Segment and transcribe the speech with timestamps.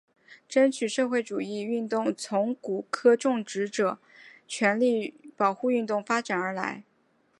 [0.49, 3.99] 争取社会主义运动从古柯种植者
[4.47, 6.83] 权利保护运动发展而来。